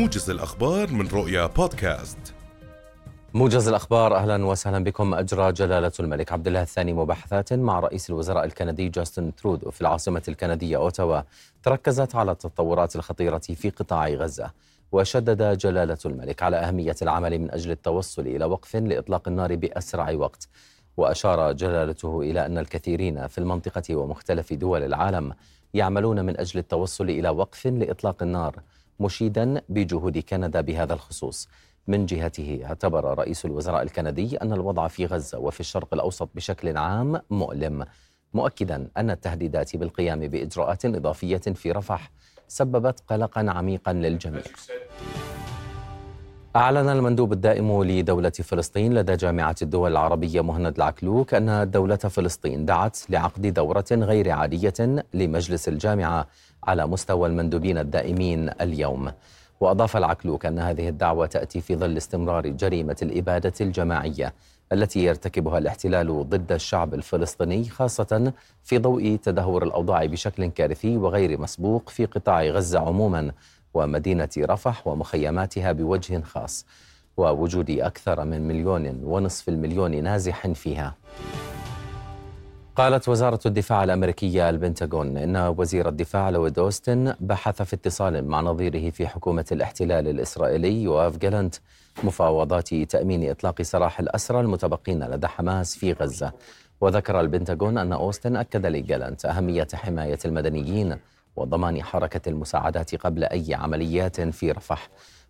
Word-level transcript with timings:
موجز 0.00 0.30
الأخبار 0.30 0.90
من 0.90 1.08
رؤيا 1.08 1.46
بودكاست. 1.46 2.18
موجز 3.34 3.68
الأخبار 3.68 4.16
أهلا 4.16 4.46
وسهلا 4.46 4.84
بكم. 4.84 5.14
أجرى 5.14 5.52
جلالة 5.52 5.92
الملك 6.00 6.32
عبد 6.32 6.46
الله 6.46 6.62
الثاني 6.62 6.92
مباحثات 6.92 7.52
مع 7.52 7.80
رئيس 7.80 8.10
الوزراء 8.10 8.44
الكندي 8.44 8.88
جاستن 8.88 9.34
ترودو 9.34 9.70
في 9.70 9.80
العاصمة 9.80 10.22
الكندية 10.28 10.76
أوتاوا. 10.76 11.20
تركزت 11.62 12.14
على 12.14 12.32
التطورات 12.32 12.96
الخطيرة 12.96 13.38
في 13.38 13.70
قطاع 13.70 14.08
غزة 14.08 14.50
وشدد 14.92 15.58
جلالة 15.58 15.98
الملك 16.06 16.42
على 16.42 16.56
أهمية 16.56 16.96
العمل 17.02 17.38
من 17.38 17.50
أجل 17.50 17.70
التوصل 17.70 18.22
إلى 18.22 18.44
وقف 18.44 18.76
لإطلاق 18.76 19.28
النار 19.28 19.56
بأسرع 19.56 20.12
وقت. 20.12 20.48
وأشار 20.96 21.52
جلالته 21.52 22.20
إلى 22.20 22.46
أن 22.46 22.58
الكثيرين 22.58 23.26
في 23.26 23.38
المنطقة 23.38 23.96
ومختلف 23.96 24.52
دول 24.52 24.82
العالم 24.82 25.32
يعملون 25.74 26.24
من 26.24 26.40
أجل 26.40 26.58
التوصل 26.58 27.10
إلى 27.10 27.28
وقف 27.28 27.66
لإطلاق 27.66 28.22
النار. 28.22 28.60
مشيدا 29.00 29.62
بجهود 29.68 30.18
كندا 30.18 30.60
بهذا 30.60 30.94
الخصوص. 30.94 31.48
من 31.86 32.06
جهته 32.06 32.60
اعتبر 32.64 33.18
رئيس 33.18 33.44
الوزراء 33.44 33.82
الكندي 33.82 34.36
أن 34.36 34.52
الوضع 34.52 34.88
في 34.88 35.06
غزة 35.06 35.38
وفي 35.38 35.60
الشرق 35.60 35.94
الأوسط 35.94 36.28
بشكل 36.34 36.76
عام 36.76 37.20
مؤلم 37.30 37.84
مؤكدا 38.34 38.88
أن 38.96 39.10
التهديدات 39.10 39.76
بالقيام 39.76 40.20
بإجراءات 40.20 40.84
إضافية 40.84 41.36
في 41.36 41.72
رفح 41.72 42.10
سببت 42.48 43.00
قلقا 43.08 43.50
عميقا 43.50 43.92
للجميع. 43.92 44.42
أعلن 46.56 46.88
المندوب 46.88 47.32
الدائم 47.32 47.84
لدولة 47.84 48.30
فلسطين 48.30 48.94
لدى 48.94 49.16
جامعة 49.16 49.54
الدول 49.62 49.90
العربية 49.92 50.40
مهند 50.40 50.76
العكلوك 50.76 51.34
أن 51.34 51.70
دولة 51.70 51.96
فلسطين 51.96 52.64
دعت 52.64 52.98
لعقد 53.08 53.46
دورة 53.46 53.84
غير 53.92 54.30
عادية 54.30 55.04
لمجلس 55.14 55.68
الجامعة 55.68 56.26
على 56.64 56.86
مستوى 56.86 57.28
المندوبين 57.28 57.78
الدائمين 57.78 58.50
اليوم. 58.60 59.12
وأضاف 59.60 59.96
العكلوك 59.96 60.46
أن 60.46 60.58
هذه 60.58 60.88
الدعوة 60.88 61.26
تأتي 61.26 61.60
في 61.60 61.76
ظل 61.76 61.96
استمرار 61.96 62.48
جريمة 62.48 62.96
الإبادة 63.02 63.52
الجماعية 63.60 64.34
التي 64.72 65.04
يرتكبها 65.04 65.58
الاحتلال 65.58 66.28
ضد 66.28 66.52
الشعب 66.52 66.94
الفلسطيني 66.94 67.64
خاصة 67.64 68.32
في 68.64 68.78
ضوء 68.78 69.18
تدهور 69.22 69.62
الأوضاع 69.62 70.04
بشكل 70.06 70.46
كارثي 70.46 70.96
وغير 70.96 71.40
مسبوق 71.40 71.88
في 71.88 72.04
قطاع 72.04 72.42
غزة 72.44 72.78
عموما. 72.78 73.32
ومدينة 73.74 74.28
رفح 74.38 74.86
ومخيماتها 74.86 75.72
بوجه 75.72 76.20
خاص 76.22 76.66
ووجود 77.16 77.70
أكثر 77.70 78.24
من 78.24 78.48
مليون 78.48 79.00
ونصف 79.04 79.48
المليون 79.48 80.02
نازح 80.04 80.46
فيها. 80.46 80.94
قالت 82.76 83.08
وزارة 83.08 83.40
الدفاع 83.46 83.84
الأمريكية 83.84 84.50
البنتاغون 84.50 85.16
إن 85.16 85.36
وزير 85.36 85.88
الدفاع 85.88 86.30
لويد 86.30 86.58
أوستن 86.58 87.14
بحث 87.20 87.62
في 87.62 87.76
اتصال 87.76 88.28
مع 88.28 88.40
نظيره 88.40 88.90
في 88.90 89.06
حكومة 89.06 89.44
الاحتلال 89.52 90.08
الإسرائيلي 90.08 90.82
يوآف 90.82 91.16
جالنت 91.16 91.54
مفاوضات 92.04 92.74
تأمين 92.74 93.30
إطلاق 93.30 93.62
سراح 93.62 94.00
الأسرى 94.00 94.40
المتبقين 94.40 95.04
لدى 95.04 95.26
حماس 95.26 95.76
في 95.76 95.92
غزة. 95.92 96.32
وذكر 96.80 97.20
البنتاغون 97.20 97.78
أن 97.78 97.92
أوستن 97.92 98.36
أكد 98.36 98.66
لجالنت 98.66 99.24
أهمية 99.24 99.68
حماية 99.74 100.18
المدنيين 100.24 100.96
وضمان 101.36 101.82
حركة 101.82 102.28
المساعدات 102.28 102.94
قبل 102.94 103.24
أي 103.24 103.54
عمليات 103.54 104.20
في 104.20 104.52
رفح. 104.52 104.88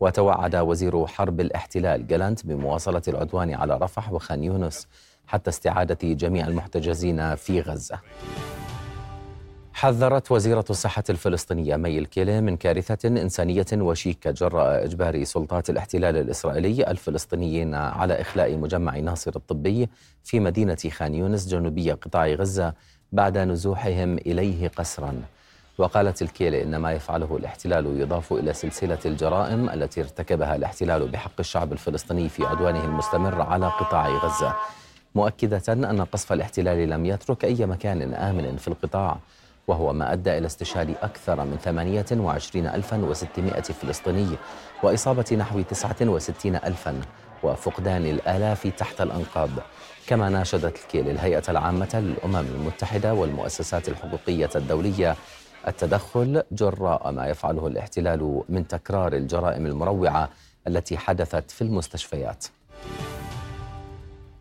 وتوعد 0.00 0.56
وزير 0.56 1.06
حرب 1.06 1.40
الاحتلال 1.40 2.06
جالنت 2.06 2.46
بمواصلة 2.46 3.02
العدوان 3.08 3.54
على 3.54 3.76
رفح 3.76 4.12
وخان 4.12 4.44
يونس 4.44 4.88
حتى 5.26 5.50
استعادة 5.50 6.14
جميع 6.14 6.46
المحتجزين 6.46 7.34
في 7.34 7.60
غزة. 7.60 7.98
حذرت 9.74 10.32
وزيرة 10.32 10.64
الصحة 10.70 11.04
الفلسطينية 11.10 11.76
مي 11.76 11.98
الكيلي 11.98 12.40
من 12.40 12.56
كارثة 12.56 13.08
إنسانية 13.08 13.66
وشيكة 13.72 14.30
جراء 14.30 14.84
إجبار 14.84 15.24
سلطات 15.24 15.70
الاحتلال 15.70 16.16
الإسرائيلي 16.16 16.90
الفلسطينيين 16.90 17.74
على 17.74 18.20
إخلاء 18.20 18.56
مجمع 18.56 18.98
ناصر 18.98 19.32
الطبي 19.36 19.88
في 20.24 20.40
مدينة 20.40 20.78
خان 20.90 21.14
يونس 21.14 21.48
جنوبية 21.48 21.94
قطاع 21.94 22.26
غزة 22.26 22.74
بعد 23.12 23.38
نزوحهم 23.38 24.18
إليه 24.18 24.68
قسرا. 24.68 25.22
وقالت 25.78 26.22
الكيلي 26.22 26.62
إن 26.62 26.76
ما 26.76 26.92
يفعله 26.92 27.36
الاحتلال 27.36 28.00
يضاف 28.00 28.32
إلى 28.32 28.52
سلسلة 28.52 28.98
الجرائم 29.06 29.70
التي 29.70 30.00
ارتكبها 30.00 30.56
الاحتلال 30.56 31.08
بحق 31.08 31.32
الشعب 31.40 31.72
الفلسطيني 31.72 32.28
في 32.28 32.46
عدوانه 32.46 32.84
المستمر 32.84 33.42
على 33.42 33.66
قطاع 33.66 34.08
غزة. 34.08 34.54
مؤكدة 35.14 35.62
أن 35.72 36.04
قصف 36.04 36.32
الاحتلال 36.32 36.90
لم 36.90 37.06
يترك 37.06 37.44
أي 37.44 37.66
مكان 37.66 38.14
آمن 38.14 38.56
في 38.56 38.68
القطاع 38.68 39.18
وهو 39.68 39.92
ما 39.92 40.12
أدى 40.12 40.38
إلى 40.38 40.46
استشهاد 40.46 40.94
أكثر 41.02 41.44
من 41.44 41.58
28600 41.58 43.62
فلسطيني 43.62 44.36
وإصابة 44.82 45.36
نحو 45.38 45.60
69 45.60 46.56
ألفا 46.56 47.00
وفقدان 47.42 48.06
الآلاف 48.06 48.66
تحت 48.66 49.00
الأنقاض 49.00 49.50
كما 50.06 50.28
ناشدت 50.28 50.76
الكيل 50.76 51.08
الهيئة 51.08 51.42
العامة 51.48 51.88
للأمم 51.94 52.46
المتحدة 52.54 53.14
والمؤسسات 53.14 53.88
الحقوقية 53.88 54.50
الدولية 54.56 55.16
التدخل 55.68 56.42
جراء 56.52 57.10
ما 57.12 57.26
يفعله 57.26 57.66
الاحتلال 57.66 58.42
من 58.48 58.68
تكرار 58.68 59.12
الجرائم 59.12 59.66
المروعة 59.66 60.28
التي 60.68 60.96
حدثت 60.96 61.50
في 61.50 61.62
المستشفيات. 61.62 62.44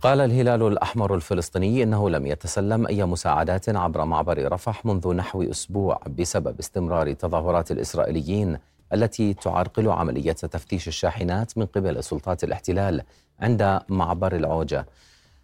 قال 0.00 0.20
الهلال 0.20 0.62
الأحمر 0.62 1.14
الفلسطيني 1.14 1.82
إنه 1.82 2.10
لم 2.10 2.26
يتسلم 2.26 2.86
أي 2.86 3.04
مساعدات 3.04 3.68
عبر 3.68 4.04
معبر 4.04 4.52
رفح 4.52 4.86
منذ 4.86 5.14
نحو 5.14 5.42
أسبوع 5.42 6.00
بسبب 6.18 6.58
استمرار 6.58 7.12
تظاهرات 7.12 7.70
الإسرائيليين 7.70 8.58
التي 8.92 9.34
تعرقل 9.34 9.88
عملية 9.88 10.32
تفتيش 10.32 10.88
الشاحنات 10.88 11.58
من 11.58 11.66
قبل 11.66 12.04
سلطات 12.04 12.44
الاحتلال 12.44 13.02
عند 13.40 13.80
معبر 13.88 14.36
العوجة. 14.36 14.86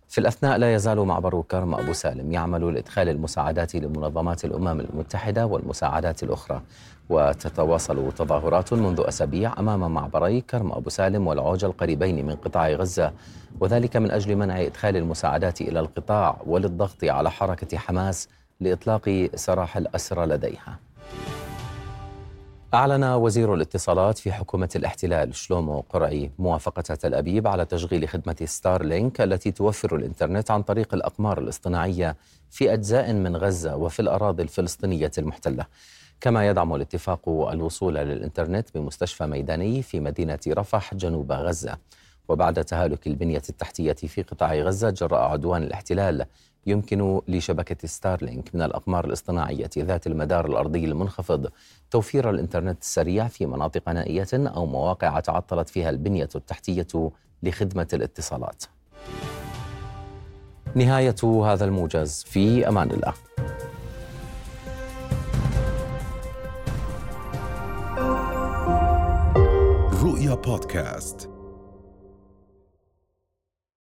في 0.09 0.19
الأثناء 0.19 0.59
لا 0.59 0.75
يزال 0.75 0.99
معبر 0.99 1.43
كرم 1.51 1.75
أبو 1.75 1.93
سالم 1.93 2.33
يعمل 2.33 2.75
لإدخال 2.75 3.09
المساعدات 3.09 3.75
لمنظمات 3.75 4.45
الأمم 4.45 4.81
المتحدة 4.81 5.47
والمساعدات 5.47 6.23
الأخرى 6.23 6.63
وتتواصل 7.11 8.13
تظاهرات 8.13 8.73
منذ 8.73 9.03
أسابيع 9.09 9.59
أمام 9.59 9.95
معبري 9.95 10.41
كرم 10.41 10.73
أبو 10.73 10.91
سالم 10.91 11.27
والعوجة 11.27 11.67
القريبين 11.67 12.27
من 12.27 12.35
قطاع 12.35 12.69
غزة 12.69 13.13
وذلك 13.61 13.97
من 13.97 14.11
أجل 14.11 14.37
منع 14.37 14.61
إدخال 14.63 14.97
المساعدات 14.97 15.61
إلى 15.61 15.81
القطاع 15.81 16.37
وللضغط 16.47 17.05
على 17.05 17.31
حركة 17.31 17.79
حماس 17.79 18.29
لإطلاق 18.61 19.29
سراح 19.35 19.77
الأسرى 19.77 20.27
لديها. 20.27 20.79
أعلن 22.75 23.05
وزير 23.05 23.55
الاتصالات 23.55 24.19
في 24.19 24.33
حكومة 24.33 24.69
الاحتلال 24.77 25.35
شلومو 25.35 25.81
قرعي 25.91 26.31
موافقة 26.39 26.83
تل 26.83 27.15
أبيب 27.15 27.47
على 27.47 27.65
تشغيل 27.65 28.09
خدمة 28.09 28.37
Starlink 28.45 29.21
التي 29.21 29.51
توفر 29.51 29.97
الإنترنت 29.97 30.51
عن 30.51 30.63
طريق 30.63 30.95
الأقمار 30.95 31.39
الاصطناعية 31.39 32.17
في 32.51 32.73
أجزاء 32.73 33.13
من 33.13 33.37
غزة 33.37 33.77
وفي 33.77 34.01
الأراضي 34.01 34.43
الفلسطينية 34.43 35.11
المحتلة. 35.19 35.67
كما 36.21 36.49
يدعم 36.49 36.75
الاتفاق 36.75 37.29
الوصول 37.29 37.95
للإنترنت 37.95 38.69
بمستشفى 38.75 39.27
ميداني 39.27 39.83
في 39.83 40.01
مدينة 40.01 40.39
رفح 40.49 40.95
جنوب 40.95 41.33
غزة. 41.33 41.79
وبعد 42.29 42.65
تهالك 42.65 43.07
البنية 43.07 43.43
التحتية 43.49 43.93
في 43.93 44.23
قطاع 44.23 44.55
غزة 44.55 44.91
جراء 44.91 45.21
عدوان 45.21 45.63
الاحتلال 45.63 46.27
يمكن 46.67 47.21
لشبكة 47.29 47.89
ستارلينك 47.89 48.55
من 48.55 48.63
الأقمار 48.63 49.05
الاصطناعية 49.05 49.71
ذات 49.79 50.07
المدار 50.07 50.47
الأرضي 50.47 50.85
المنخفض 50.85 51.51
توفير 51.91 52.31
الإنترنت 52.31 52.83
السريع 52.83 53.29
في 53.29 53.47
مناطق 53.47 53.89
نائية 53.89 54.27
أو 54.35 54.67
مواقع 54.67 55.21
تعطلت 55.21 55.69
فيها 55.69 55.91
البنية 55.91 56.29
التحتية 56.35 57.11
لخدمة 57.43 57.89
الاتصالات. 57.93 58.65
نهاية 60.75 61.45
هذا 61.45 61.65
الموجز 61.65 62.23
في 62.23 62.69
أمان 62.69 62.91
الله. 62.91 63.15
رؤيا 70.03 70.35
بودكاست 70.35 71.34